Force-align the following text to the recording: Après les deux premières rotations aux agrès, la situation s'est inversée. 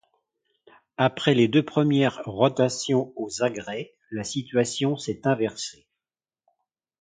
Après 0.97 1.35
les 1.35 1.47
deux 1.47 1.61
premières 1.63 2.23
rotations 2.25 3.13
aux 3.17 3.43
agrès, 3.43 3.93
la 4.09 4.23
situation 4.23 4.97
s'est 4.97 5.27
inversée. 5.27 5.85